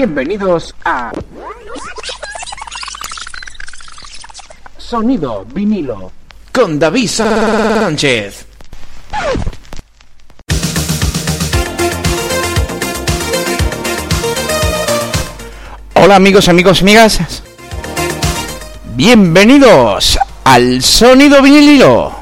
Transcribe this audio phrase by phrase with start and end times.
[0.00, 1.12] Bienvenidos a
[4.78, 6.10] Sonido vinilo
[6.50, 8.46] con David Sánchez.
[15.96, 17.42] Hola amigos, amigos, amigas.
[18.96, 22.19] Bienvenidos al Sonido vinilo.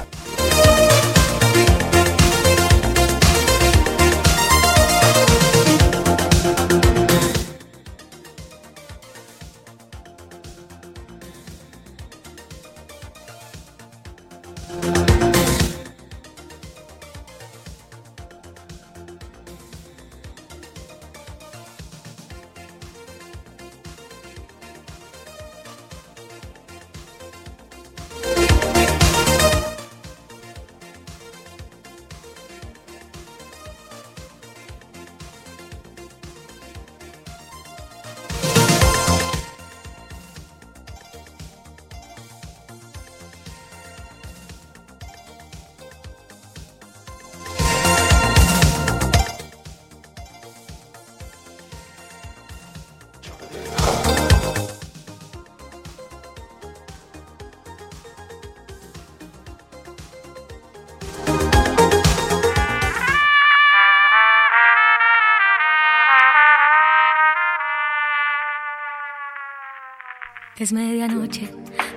[70.59, 71.49] Es medianoche,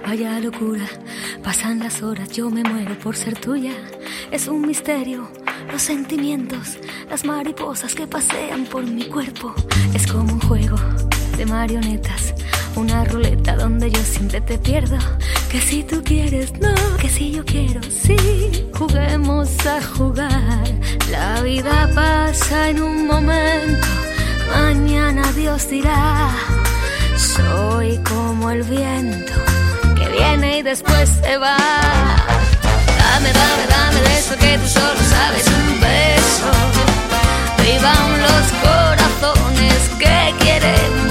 [0.06, 0.86] vaya locura.
[1.44, 3.74] Pasan las horas, yo me muero por ser tuya.
[4.30, 5.28] Es un misterio,
[5.72, 6.78] los sentimientos,
[7.10, 9.56] las mariposas que pasean por mi cuerpo.
[9.96, 10.78] Es como un juego
[11.38, 12.36] de marionetas,
[12.76, 15.00] una ruleta donde yo siempre te pierdo.
[15.50, 18.16] Que si tú quieres, no, que si yo quiero, sí.
[18.76, 20.68] Juguemos a jugar.
[21.10, 23.88] La vida pasa en un momento,
[24.54, 26.61] mañana Dios dirá.
[27.18, 29.34] Soy como el viento
[29.96, 31.58] que viene y después se va.
[32.98, 36.52] Dame, dame, dame de eso que tú solo sabes un beso.
[37.64, 41.11] Vivan los corazones que quieren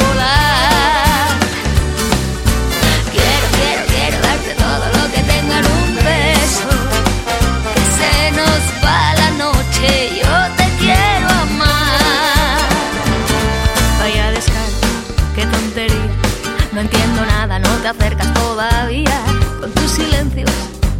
[17.80, 19.20] te acercas todavía.
[19.60, 20.50] Con tus silencios,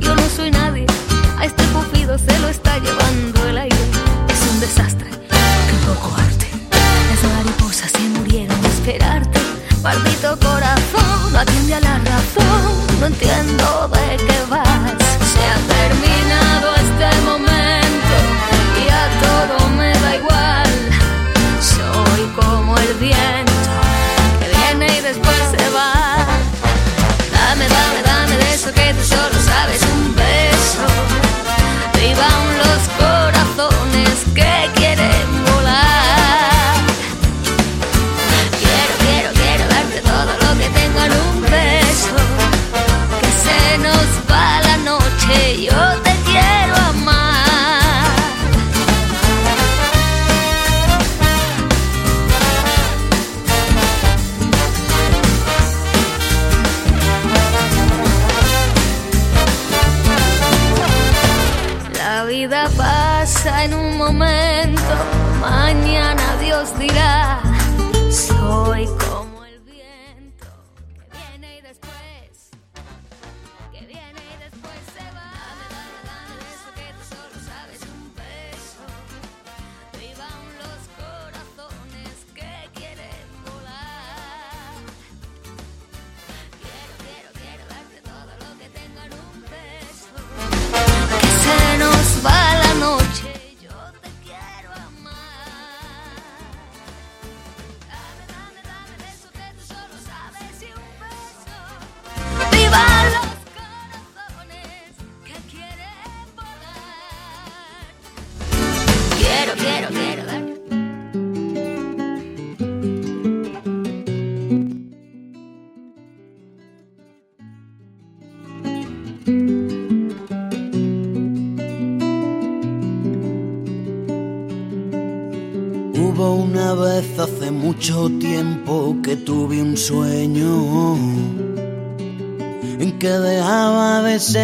[0.00, 0.86] yo no soy nadie.
[1.38, 3.76] A este pupido se lo está llevando el aire.
[4.28, 6.48] Es un desastre, qué poco arte.
[7.10, 9.40] Las mariposas se murieron de esperarte.
[9.82, 13.00] Maldito corazón, no atiende a la razón.
[13.00, 14.92] No entiendo de qué vas.
[15.32, 16.79] Se ha terminado este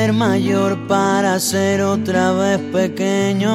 [0.06, 3.50] ser mayor para ser otra vez pequeño.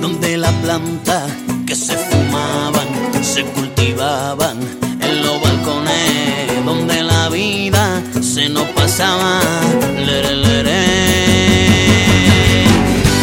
[0.00, 1.26] Donde la planta
[1.66, 2.88] que se fumaban
[3.22, 4.56] se cultivaban
[5.02, 9.40] en los balcones, donde la vida se nos pasaba.
[10.06, 10.84] Lere, lere.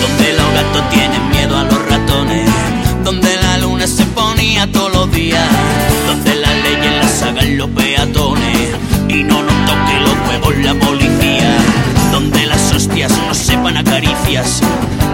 [0.04, 2.50] Donde los gatos tienen miedo a los ratones,
[3.04, 5.50] donde la luna se ponía todos los días,
[6.06, 8.63] donde las leyes las hagan los peatones
[10.44, 11.58] huevos la policía,
[12.12, 14.62] donde las hostias no sepan a caricias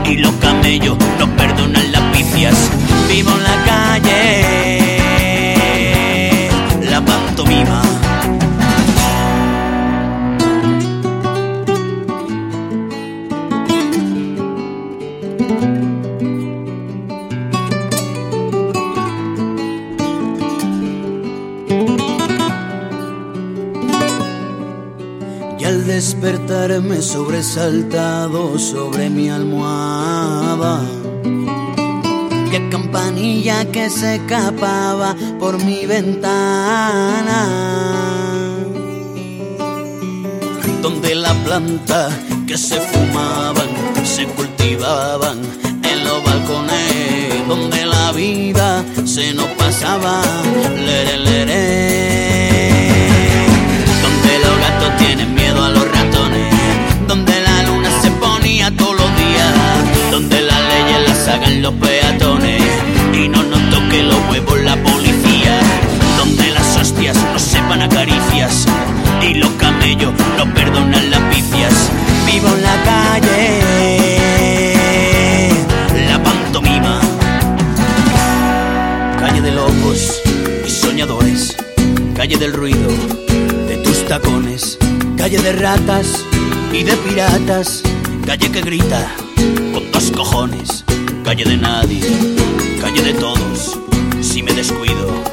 [0.05, 2.55] y los camellos no perdonan las picias.
[3.07, 4.68] Vivo en la calle,
[26.19, 30.81] despertarme sobresaltado sobre mi almohada,
[32.51, 37.47] qué campanilla que se escapaba por mi ventana,
[40.81, 42.09] donde la planta
[42.45, 43.69] que se fumaban
[44.03, 45.37] se cultivaban
[45.83, 50.21] en los balcones, donde la vida se nos pasaba,
[50.85, 52.09] lere, lere.
[54.03, 55.28] Donde los gatos tienen
[57.09, 62.61] donde la luna se ponía todos los días, donde las leyes las hagan los peatones
[63.11, 65.59] y no nos toque los huevos la policía,
[66.19, 68.67] donde las hostias no sepan a caricias
[69.23, 71.73] y los camellos no perdonan las picias.
[72.27, 73.59] Vivo en la calle,
[76.11, 77.01] la pantomima,
[79.19, 80.21] calle de locos
[80.63, 81.57] y soñadores,
[82.15, 82.91] calle del ruido
[83.67, 84.77] de tus tacones,
[85.17, 86.23] calle de ratas
[86.71, 87.81] y de piratas,
[88.25, 89.11] calle que grita
[89.73, 90.83] con dos cojones,
[91.23, 92.01] calle de nadie,
[92.81, 93.79] calle de todos,
[94.21, 95.23] si me descuido,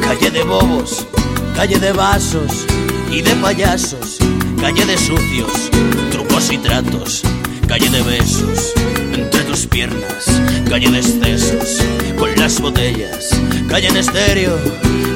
[0.00, 1.06] calle de bobos,
[1.54, 2.66] calle de vasos
[3.10, 4.18] y de payasos,
[4.60, 5.70] calle de sucios,
[6.10, 7.22] trucos y tratos,
[7.68, 8.72] calle de besos
[9.14, 10.26] entre tus piernas,
[10.68, 11.84] calle de excesos
[12.18, 13.30] con las botellas,
[13.68, 14.58] calle en estéreo,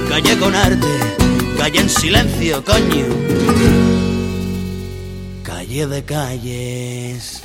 [0.09, 0.87] calle con arte,
[1.59, 3.74] calle en silencio, coño.
[5.75, 7.43] Calle de calles.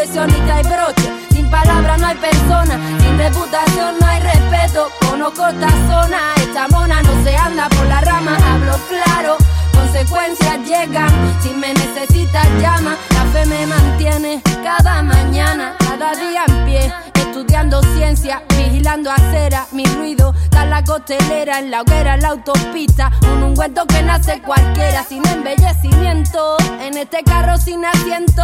[0.00, 1.12] Coleccionista y broche.
[1.34, 4.88] Sin palabras no hay persona, sin reputación no hay respeto.
[5.08, 8.36] Conozco esta zona, esta mona no se anda por la rama.
[8.36, 9.36] Hablo claro,
[9.72, 11.10] consecuencias llegan.
[11.42, 17.19] Si me necesitas llama, la fe me mantiene cada mañana, cada día en pie.
[17.30, 23.12] Estudiando ciencia, vigilando acera, mi ruido en la costelera, en la hoguera, en la autopista.
[23.32, 26.56] Un ungüento que nace cualquiera, sin embellecimiento.
[26.80, 28.42] En este carro sin asiento,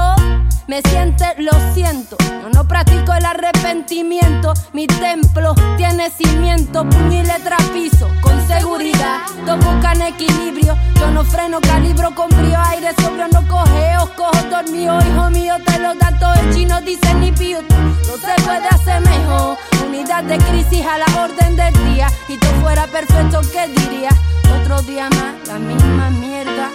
[0.68, 2.16] me siente, lo siento.
[2.20, 4.54] Yo no practico el arrepentimiento.
[4.72, 9.22] Mi templo tiene cimiento, puño y letra piso, con seguridad.
[9.44, 10.76] Todos buscan equilibrio.
[10.94, 15.78] Yo no freno, calibro con frío, aire sobrio, no cogeo, cojo dormido, hijo mío, te
[15.80, 17.58] lo da todo el chino, dice ni pío.
[18.46, 19.58] Puede hacer mejor.
[19.84, 22.06] Unidad de crisis a la orden del día.
[22.28, 24.10] Y tú fuera perfecto, ¿qué diría?
[24.60, 26.70] Otro día más, la misma mierda.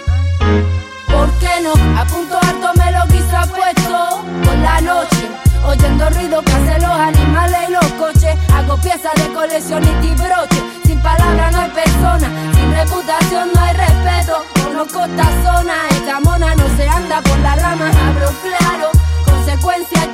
[1.08, 1.72] ¿Por qué no?
[1.98, 5.24] A punto alto me lo quiso puesto por la noche.
[5.64, 8.36] Oyendo ruido que hacen los animales y los coches.
[8.54, 10.62] Hago piezas de coleccionista y broche.
[10.84, 14.44] Sin palabras no hay persona, sin reputación no hay respeto.
[14.64, 17.88] Conozco esta zona, esta mona no se anda por la rama.
[17.88, 18.61] Hablo claro,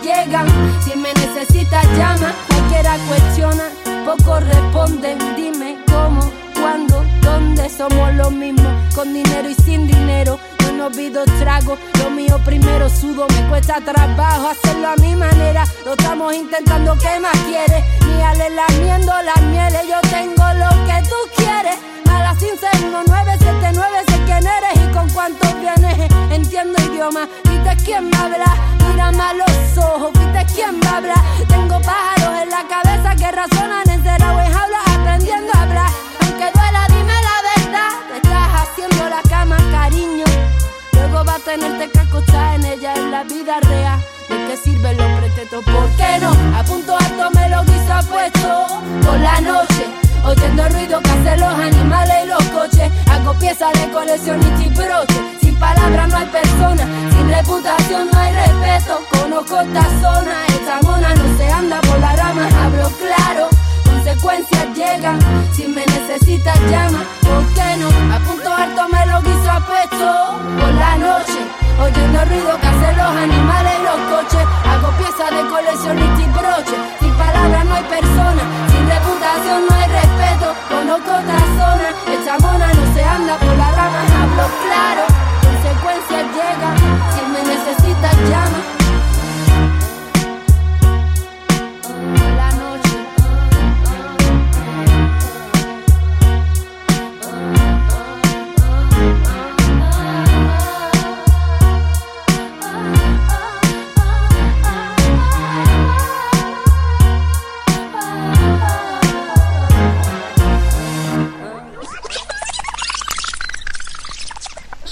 [0.02, 0.47] llegan.
[0.85, 3.71] Si me necesitas llama, cualquiera cuestiona.
[4.05, 8.73] Pocos responden, dime cómo, cuándo, dónde somos los mismos.
[8.95, 11.76] Con dinero y sin dinero, yo no pido trago.
[12.02, 15.64] Lo mío primero sudo, me cuesta trabajo hacerlo a mi manera.
[15.85, 17.85] Lo estamos intentando, ¿qué más quieres?
[18.07, 21.76] Ni ale lamiendo las mieles, yo tengo lo que tú quieres.
[22.38, 26.09] 561-979 sé quién eres y con cuántos vienes.
[26.30, 31.14] Entiendo idioma, viste quién me habla, mírame a los ojos, viste quién me habla.
[31.49, 35.90] Tengo pájaros en la cabeza que razonan encerrado en jaula aprendiendo a hablar.
[36.21, 40.25] Aunque duela, dime la verdad, te estás haciendo la cama, cariño.
[40.92, 44.00] Luego va a tenerte que acostar en ella en la vida real.
[44.28, 45.64] ¿De qué sirven los pretextos?
[45.64, 46.30] ¿Por qué no?
[46.57, 51.40] A punto alto me lo guiso puesto por la noche Oyendo el ruido que hacen
[51.40, 52.90] los animales y los coches.
[53.10, 55.38] Hago piezas de coleccionista y broche.
[55.40, 59.00] Sin palabras no hay persona, sin reputación no hay respeto.
[59.10, 62.48] Conozco esta zona, esta mona no se anda por la rama.
[62.62, 63.48] Hablo claro,
[63.84, 65.18] consecuencias llegan.
[65.52, 67.04] Si me necesitas, llama.
[67.22, 67.88] ¿Por qué no?
[68.14, 70.10] A punto alto me lo quiso a pecho.
[70.60, 71.40] Por la noche,
[71.80, 74.46] oyendo el ruido que hacen los animales y los coches.
[74.68, 76.98] Hago piezas de coleccionista y broche.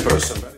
[0.00, 0.51] person.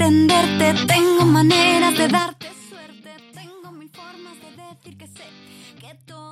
[0.00, 5.24] entenderte, tengo maneras de darte suerte, tengo mil formas de decir que sé
[5.78, 6.29] que todo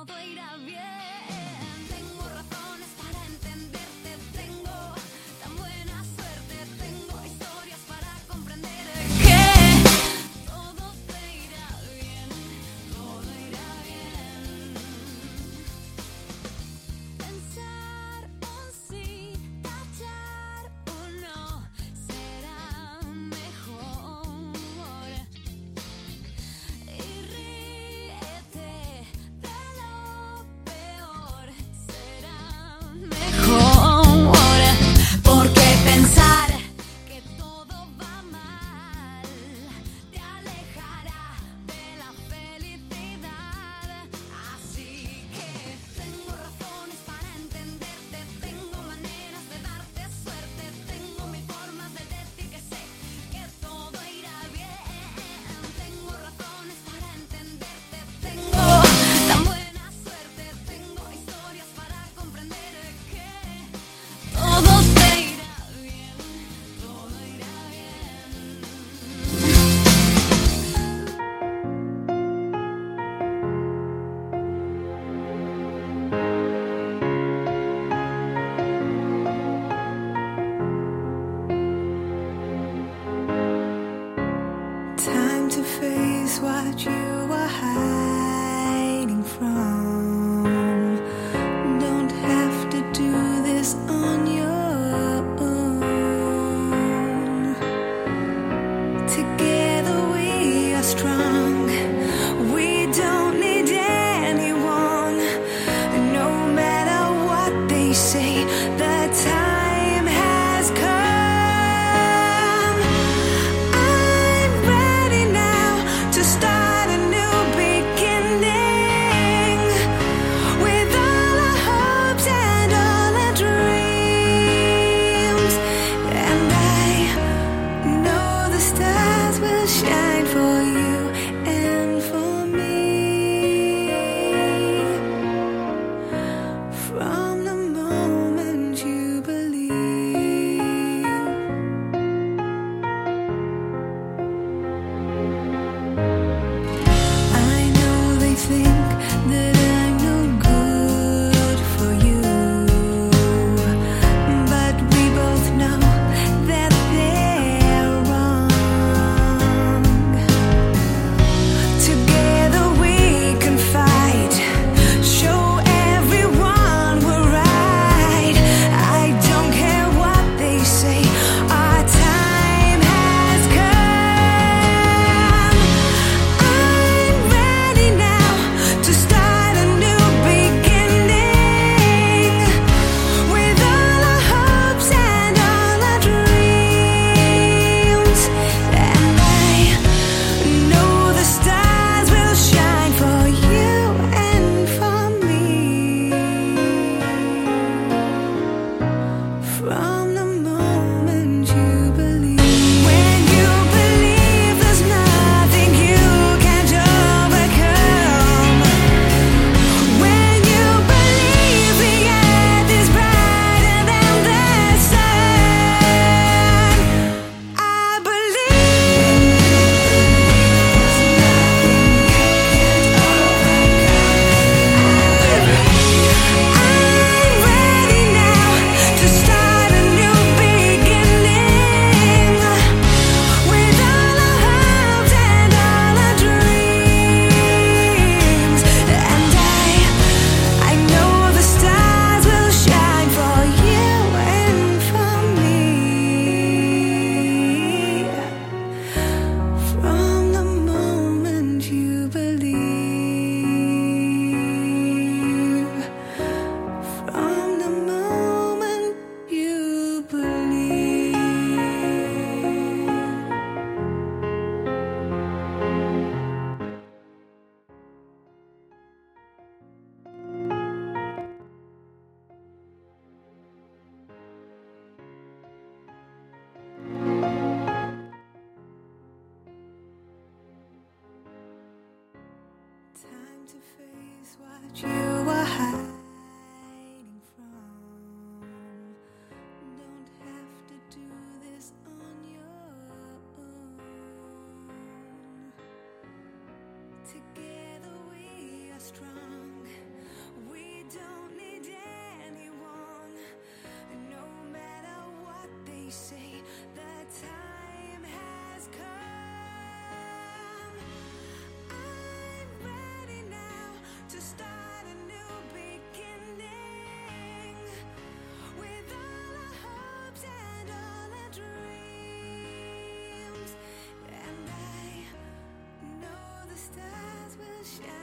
[327.61, 327.98] Yeah.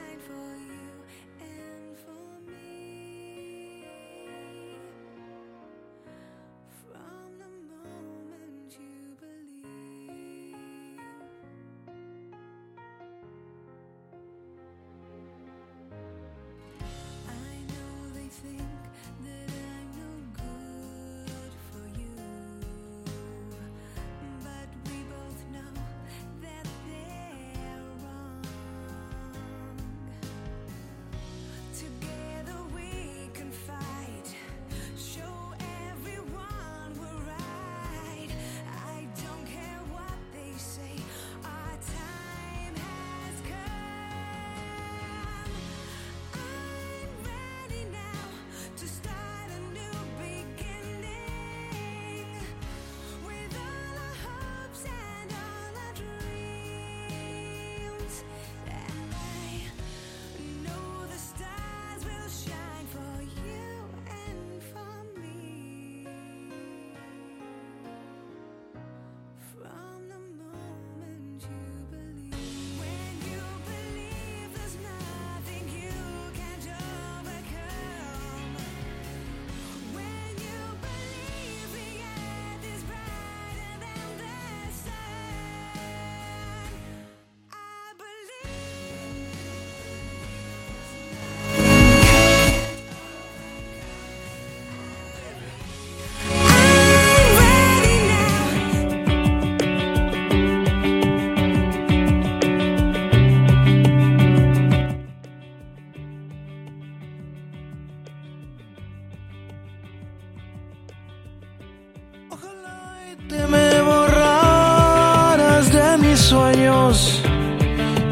[113.28, 117.20] Te me borraras de mis sueños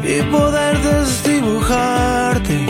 [0.03, 2.65] y poder desdibujarte.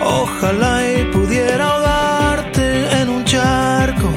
[0.00, 4.10] Ojalá y pudiera ahogarte en un charco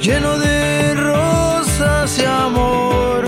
[0.00, 3.24] lleno de rosas y amor.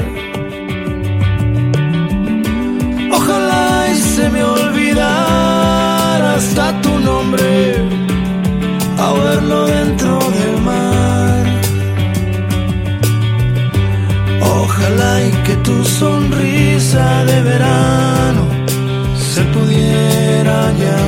[3.12, 7.76] Ojalá y se me olvidara hasta tu nombre,
[8.98, 10.11] a verlo dentro
[16.94, 18.46] de verano
[19.16, 21.01] se pudiera hallar.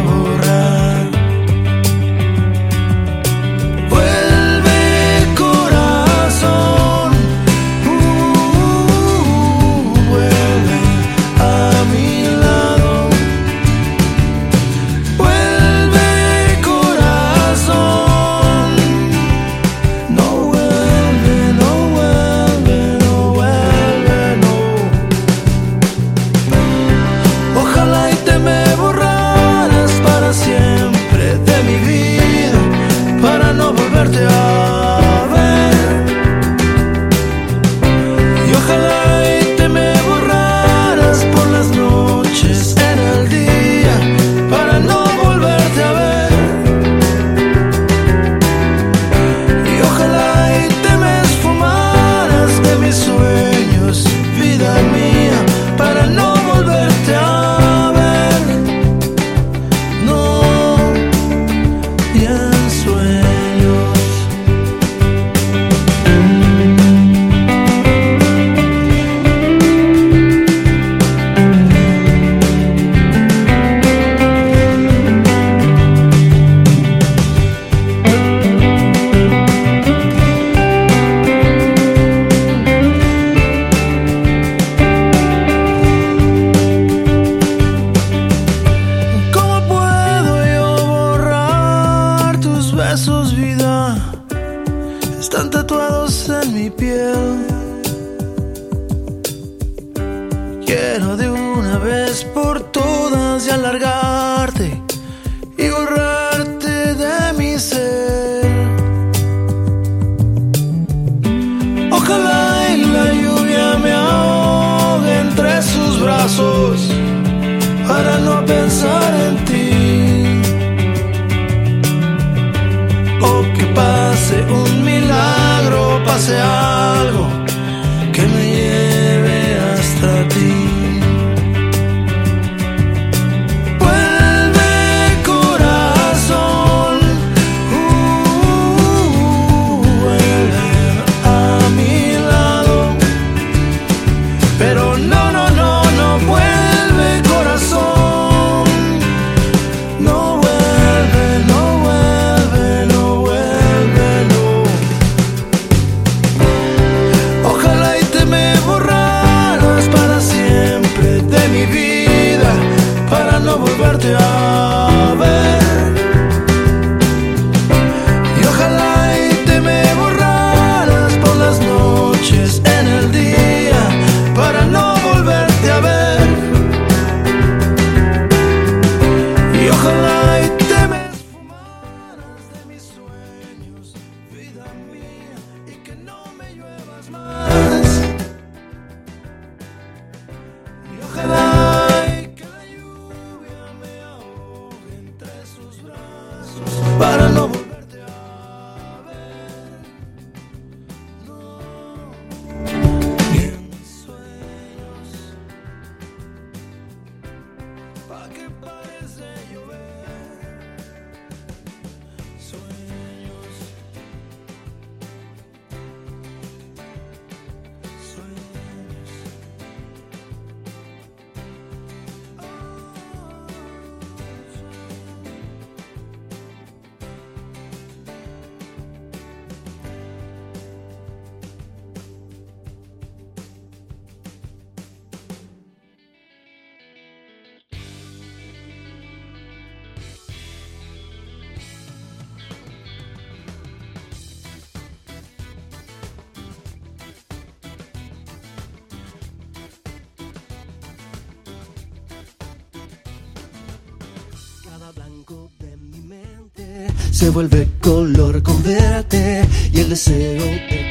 [257.25, 260.84] se vuelve color con verte y el deseo de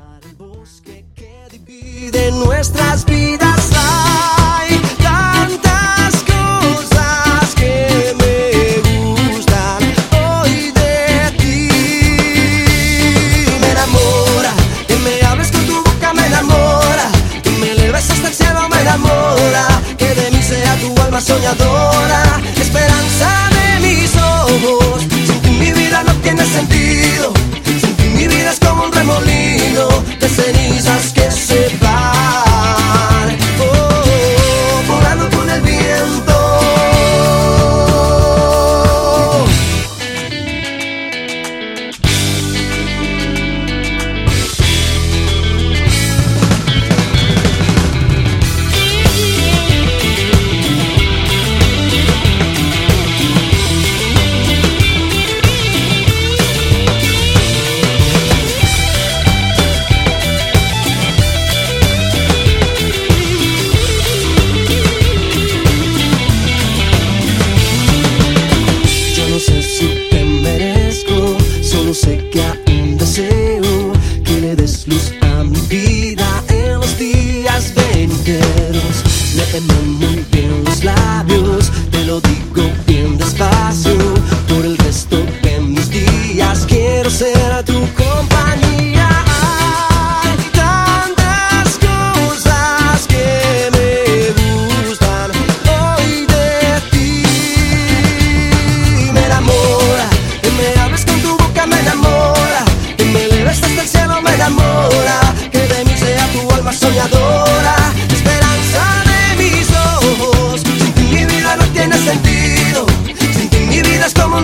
[0.00, 9.82] El bosque que divide nuestras vidas hay tantas cosas que me gustan
[10.24, 11.68] hoy de ti.
[13.60, 14.52] Me enamora,
[14.88, 17.10] que me hables con tu boca, me enamora,
[17.42, 19.66] que me eleves hasta el cielo, me enamora,
[19.98, 21.79] que de mí sea tu alma soñadora.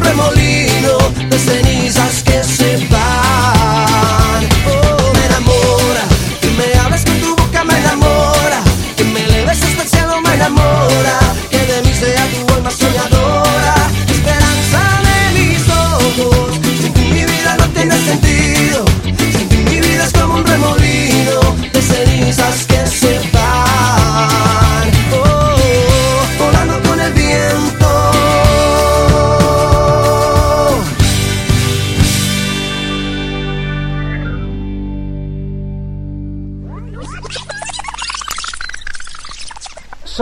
[0.07, 0.99] remolino
[1.29, 2.76] de cenizas que se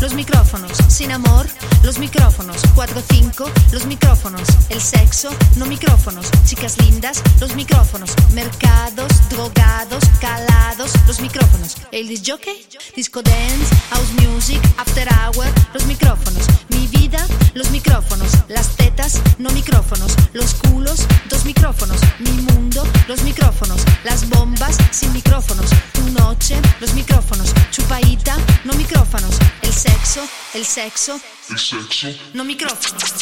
[0.00, 0.72] Los micrófonos.
[0.88, 1.46] Sin amor,
[1.82, 2.62] los micrófonos.
[2.74, 4.42] 4-5, los micrófonos.
[4.70, 6.30] El sexo, no micrófonos.
[6.46, 8.10] Chicas lindas, los micrófonos.
[8.32, 11.76] Mercados, drogados, calados, los micrófonos.
[11.92, 12.66] El disc jockey,
[12.96, 16.46] disco dance, house music, after hour, los micrófonos.
[16.68, 18.30] Mi vida, los micrófonos.
[18.48, 20.14] Las tetas, no micrófonos.
[20.32, 22.00] Los culos, dos micrófonos.
[22.18, 23.82] Mi mundo, los micrófonos.
[24.04, 25.70] Las bombas, sin micrófonos.
[25.92, 27.52] Tu noche, los micrófonos.
[27.70, 29.38] Chupaita, no micrófonos.
[29.78, 31.20] El sexo, el sexo,
[31.50, 32.08] El sexo.
[32.34, 33.14] no micrófonos.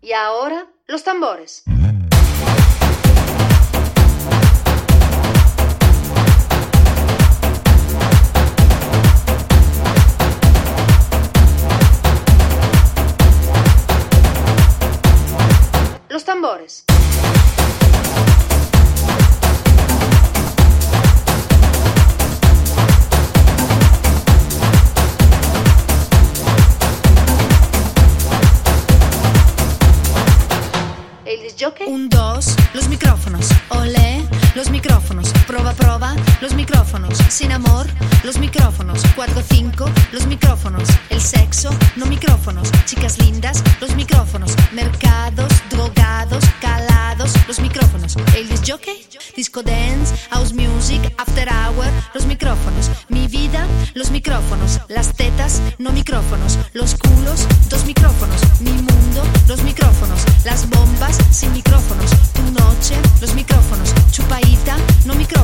[0.00, 1.64] Y ahora, los tambores.
[16.46, 16.84] Tambores.
[31.24, 31.86] El disc jockey.
[31.88, 33.48] Un, dos, los micrófonos.
[33.70, 34.24] Olé,
[34.54, 35.35] los micrófonos.
[35.46, 37.18] Proba, proba, los micrófonos.
[37.28, 37.86] Sin amor,
[38.24, 39.00] los micrófonos.
[39.14, 40.88] Cuatro, cinco, los micrófonos.
[41.08, 42.68] El sexo, no micrófonos.
[42.84, 44.56] Chicas lindas, los micrófonos.
[44.72, 48.16] Mercados, drogados, calados, los micrófonos.
[48.34, 52.90] El disc jockey, disco dance, house music, after hour, los micrófonos.
[53.08, 54.80] Mi vida, los micrófonos.
[54.88, 56.58] Las tetas, no micrófonos.
[56.72, 58.40] Los culos, dos micrófonos.
[58.60, 60.24] Mi mundo, los micrófonos.
[60.44, 62.10] Las bombas, sin micrófonos.
[62.32, 63.94] Tu noche, los micrófonos.
[64.10, 65.35] Chupaita, no micrófonos.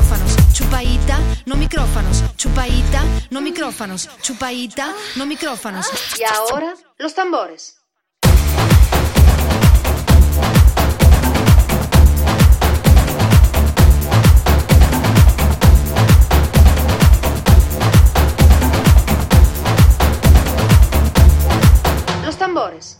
[0.53, 2.23] Chupaita, no micrófonos.
[2.35, 4.09] Chupaita, no micrófonos.
[4.21, 5.87] Chupaita, no micrófonos.
[6.19, 7.77] Y ahora, los tambores.
[22.23, 22.97] Los tambores.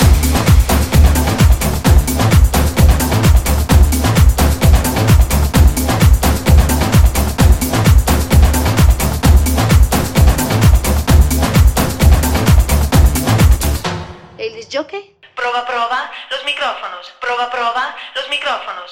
[14.73, 15.15] Disc jockey.
[15.35, 17.13] Proba, proba, los micrófonos.
[17.21, 18.89] Proba, proba, los micrófonos.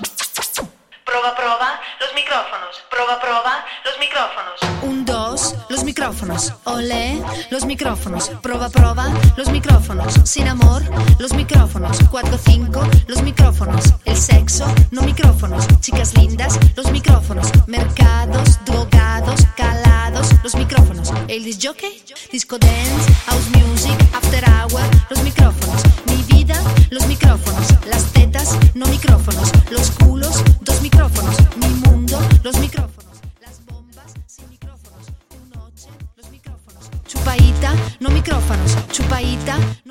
[1.12, 2.84] Proba, proba, los micrófonos.
[2.90, 4.60] Proba, proba, los micrófonos.
[4.82, 6.54] Un, dos, los micrófonos.
[6.64, 8.30] Olé, los micrófonos.
[8.42, 10.14] Proba, proba, los micrófonos.
[10.24, 10.82] Sin amor,
[11.20, 11.98] los micrófonos.
[12.10, 13.94] Cuatro, cinco, los micrófonos.
[14.06, 15.68] El sexo, no micrófonos.
[15.82, 17.52] Chicas lindas, los micrófonos.
[17.68, 21.12] Mercados, drogados, calados, los micrófonos.
[21.28, 25.82] El disc jockey, disco dance, house music, after hour, los micrófonos.
[26.06, 26.56] Mi vida,
[26.90, 27.68] los micrófonos.
[27.86, 29.52] Las tetas, no micrófonos.
[29.70, 31.01] Los culos, dos micrófonos.
[31.02, 33.22] Mi mundo, los micrófonos.
[33.42, 35.08] Las bombas, sin micrófonos.
[35.30, 36.92] Tu noche, los micrófonos.
[37.08, 38.78] Chupaita, no micrófonos.
[38.92, 39.91] Chupaita, no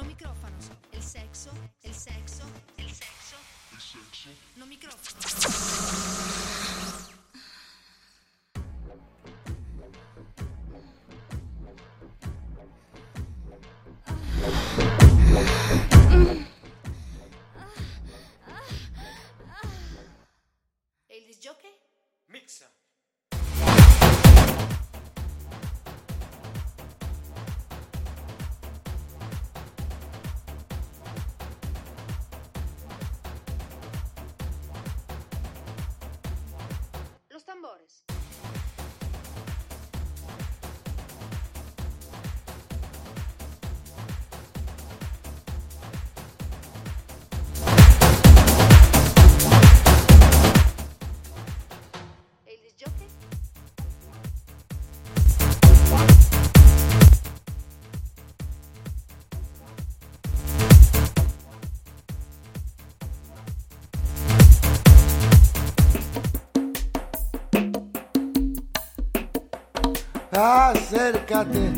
[71.11, 71.73] Acércate,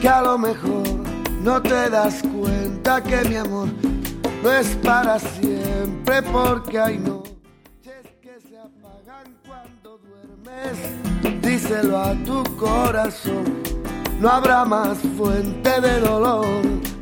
[0.00, 0.86] que a lo mejor
[1.42, 3.68] no te das cuenta que mi amor
[4.42, 11.42] no es para siempre, porque hay noches que se apagan cuando duermes.
[11.42, 13.44] Díselo a tu corazón,
[14.18, 16.46] no habrá más fuente de dolor.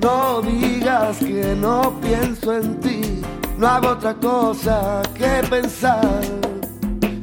[0.02, 3.22] No digas que no pienso en ti,
[3.56, 6.22] no hago otra cosa que pensar.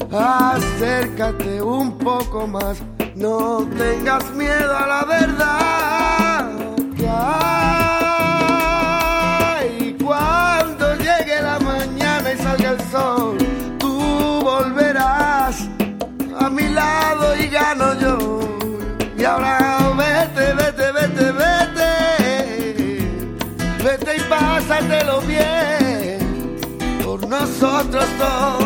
[0.09, 2.81] Acércate un poco más,
[3.15, 6.51] No tengas miedo a la verdad
[6.97, 7.07] que
[9.47, 9.95] hay.
[10.03, 13.37] Cuando llegue la mañana y salga el sol,
[13.79, 15.69] tú volverás
[16.37, 18.41] a mi lado y gano yo.
[19.17, 21.91] Y ahora vete, vete, vete, vete.
[23.81, 26.19] Vete y pásatelo bien
[27.01, 28.64] por nosotros dos.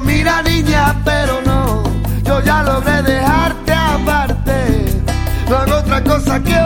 [0.00, 1.82] Mira niña, pero no.
[2.24, 5.02] Yo ya logré dejarte aparte.
[5.48, 6.56] No hago otra cosa que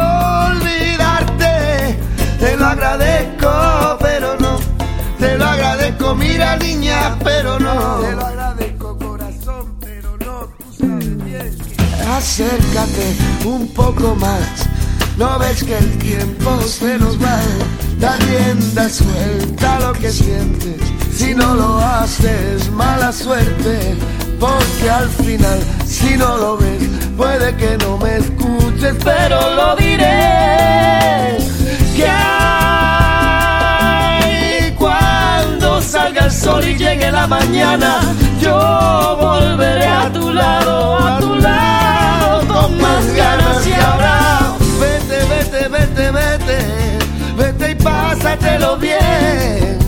[0.51, 1.99] olvidarte.
[2.39, 4.59] Te lo agradezco, pero no.
[5.19, 8.01] Te lo agradezco, mira niña, pero no.
[8.01, 10.49] Te lo agradezco, corazón, pero no.
[10.59, 11.57] Tú sabes bien.
[12.17, 14.69] Acércate un poco más.
[15.17, 17.41] No ves que el tiempo se nos va.
[17.99, 20.96] Da rienda suelta lo que sientes.
[21.17, 23.97] Si no lo haces, mala suerte.
[24.39, 26.83] Porque al final, si no lo ves,
[27.17, 31.39] puede que no me escuches, pero lo diré.
[31.97, 32.33] Que hay
[34.73, 38.03] cuando salga el sol y llegue la mañana,
[38.39, 44.53] yo volveré a tu lado, a tu lado, con más ganas y ahora.
[44.79, 46.59] Vete, vete, vete, vete,
[47.39, 49.86] vete y pásatelo bien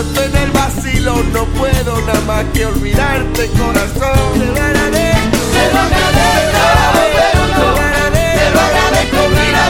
[0.00, 4.32] estoy en el vacilo, no puedo nada más que olvidarte, corazón.
[4.34, 6.64] Te lo agradezco, Te lo agradezco,
[7.00, 7.74] pero no.
[8.12, 9.64] Te lo agradezco, mira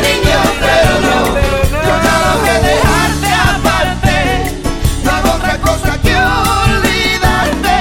[0.60, 1.16] pero no.
[1.86, 4.16] Yo ya logré dejarte aparte.
[5.04, 7.76] No hago otra cosa que olvidarte.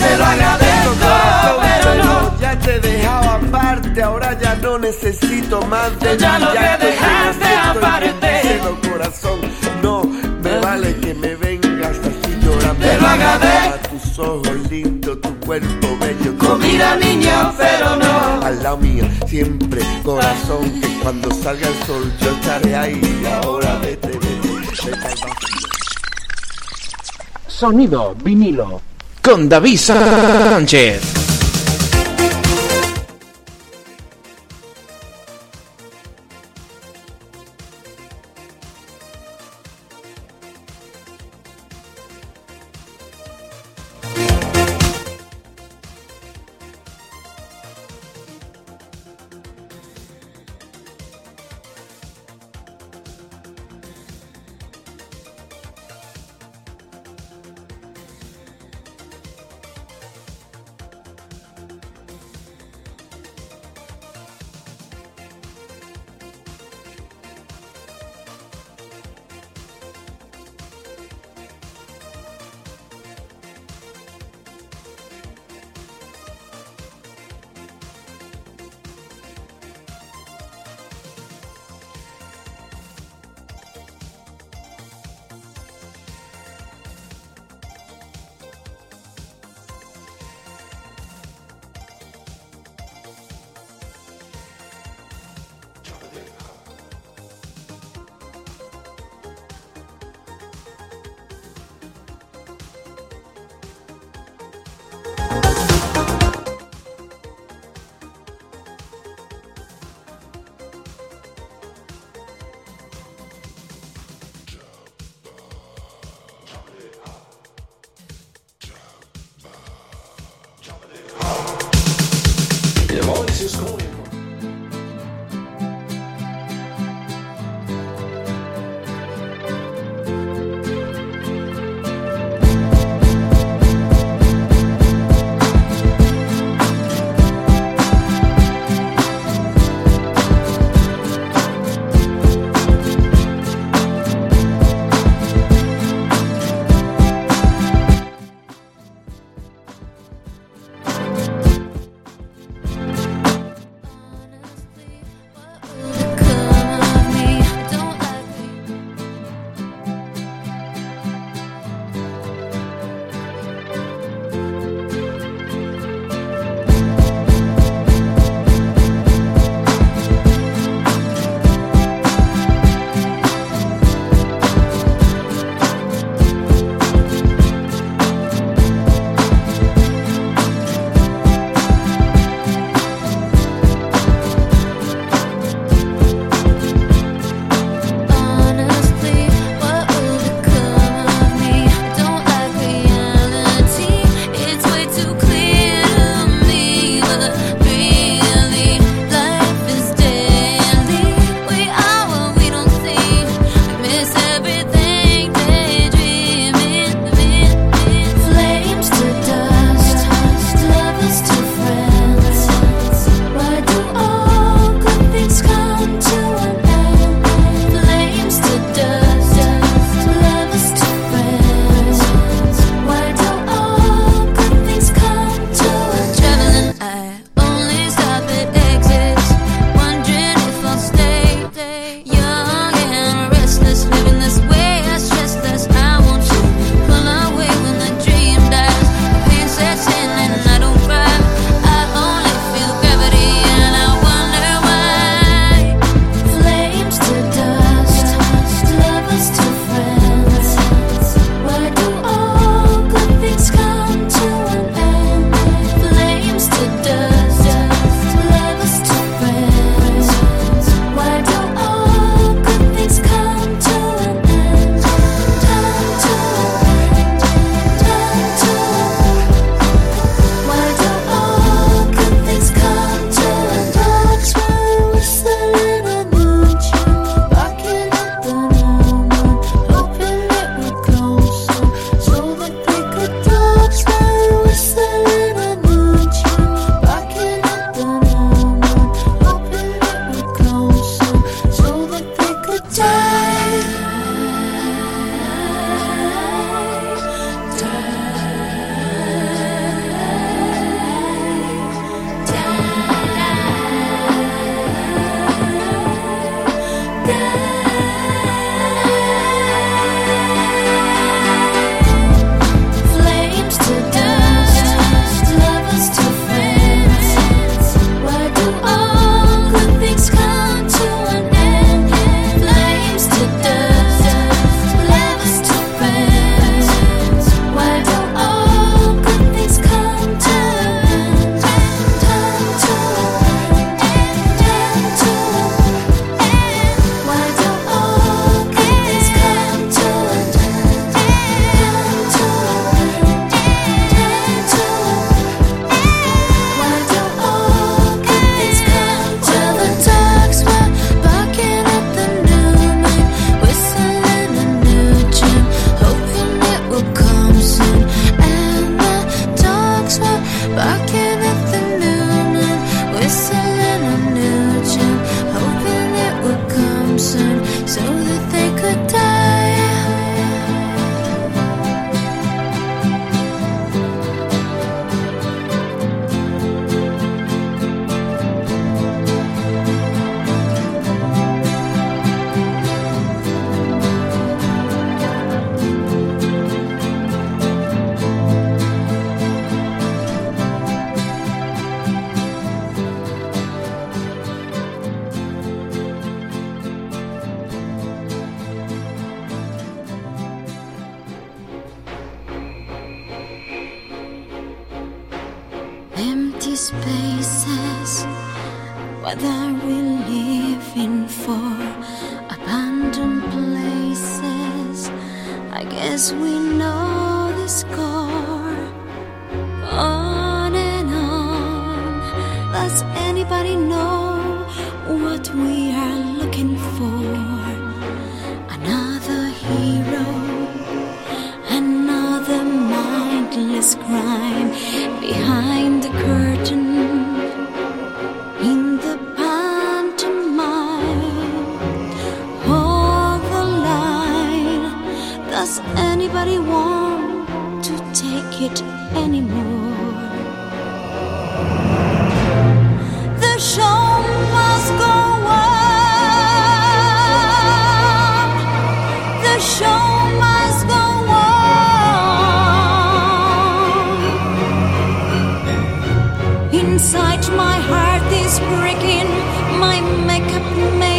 [0.00, 0.92] Te lo agradezco,
[1.62, 2.40] pero no.
[2.40, 6.76] Ya te he dejado aparte, ahora ya no necesito más de Yo ya ti, logré
[6.80, 7.07] te
[15.16, 16.58] tu cuerpo bello.
[16.58, 18.42] Mira, niña, pero no.
[18.44, 23.20] Al lado mío, siempre, corazón, que cuando salga el sol yo estaré ahí.
[23.22, 24.48] Y ahora vete, vete,
[24.84, 25.68] vete vacío.
[27.46, 28.80] Sonido vinilo.
[29.22, 31.27] Con David Sánchez.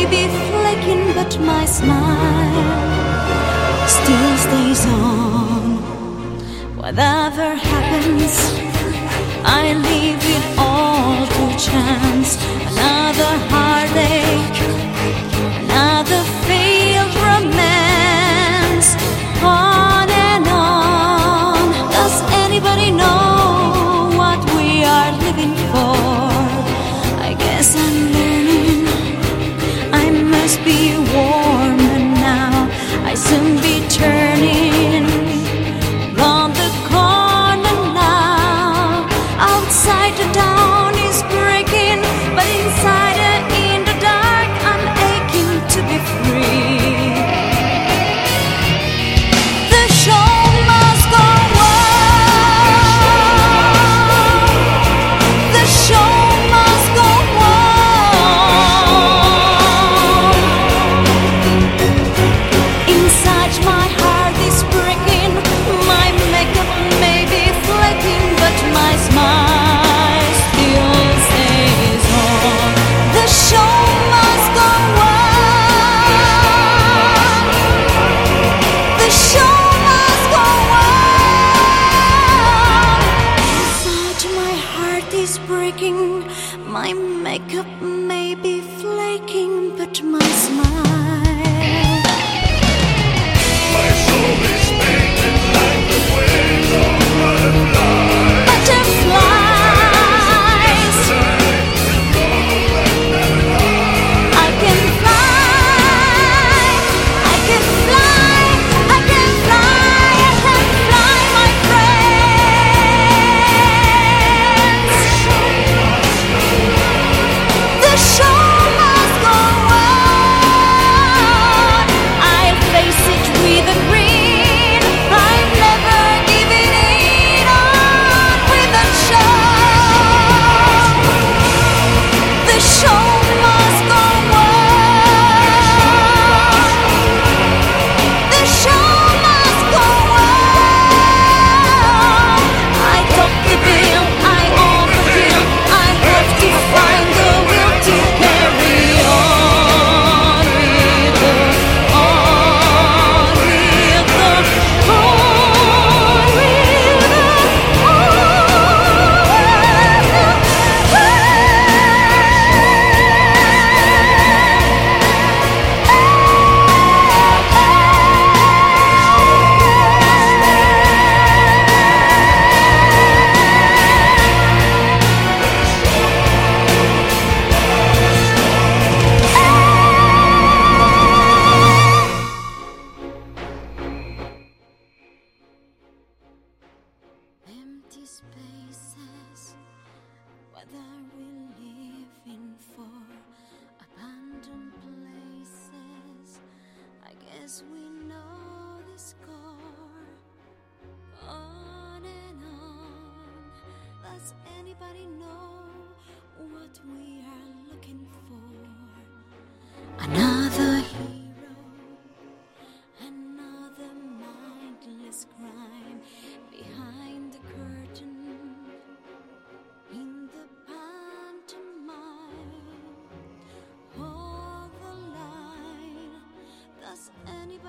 [0.10, 2.70] be flaking, but my smile
[3.88, 5.78] still stays on.
[6.76, 8.34] Whatever happens,
[9.46, 12.59] I leave it all to chance.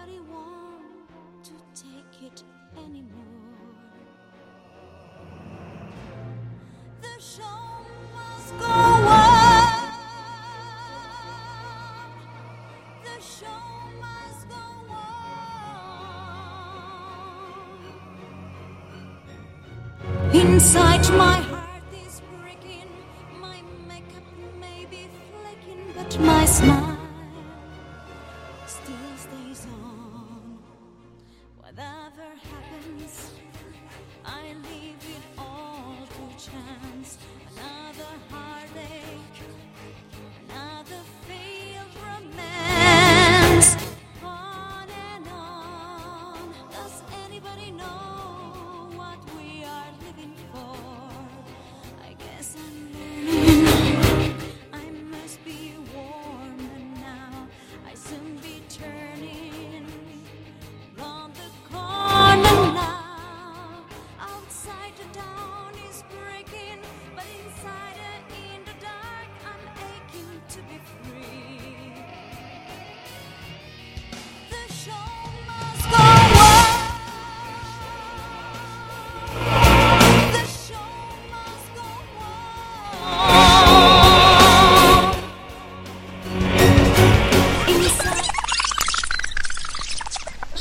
[0.00, 2.42] nobody want to take it
[2.76, 3.20] anymore.
[7.00, 7.84] The show
[8.14, 9.72] must go on.
[13.04, 13.62] The show
[14.00, 15.10] must go on.
[20.34, 21.49] Inside my